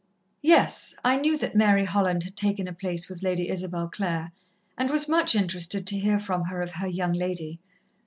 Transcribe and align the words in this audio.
"Yes. 0.41 0.95
I 1.05 1.19
knew 1.19 1.37
that 1.37 1.55
Mary 1.55 1.85
Holland 1.85 2.23
had 2.23 2.35
taken 2.35 2.67
a 2.67 2.73
place 2.73 3.07
with 3.07 3.21
Lady 3.21 3.49
Isabel 3.49 3.87
Clare, 3.87 4.31
and 4.75 4.89
was 4.89 5.07
much 5.07 5.35
interested 5.35 5.85
to 5.85 5.99
hear 5.99 6.17
from 6.19 6.45
her 6.45 6.63
of 6.63 6.71
her 6.71 6.87
'young 6.87 7.13
lady.' 7.13 7.59